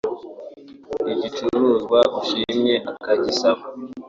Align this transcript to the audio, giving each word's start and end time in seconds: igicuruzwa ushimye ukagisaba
igicuruzwa 1.11 1.99
ushimye 2.19 2.75
ukagisaba 2.91 3.63